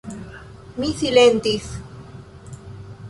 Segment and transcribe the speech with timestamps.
[0.79, 1.69] Mi silentis.